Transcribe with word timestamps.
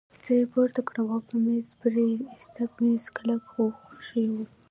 زه 0.25 0.31
يې 0.39 0.45
پورته 0.53 0.81
کړم 0.87 1.07
او 1.15 1.19
پر 1.27 1.35
مېز 1.43 1.67
پرې 1.81 2.05
ایستم، 2.33 2.69
مېز 2.83 3.03
کلک 3.15 3.41
خو 3.51 3.63
ښوی 4.05 4.25
وو. 4.31 4.43